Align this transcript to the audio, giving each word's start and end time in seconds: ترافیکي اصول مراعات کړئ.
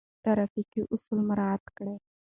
ترافیکي 0.23 0.81
اصول 0.93 1.19
مراعات 1.29 1.63
کړئ. 1.77 1.95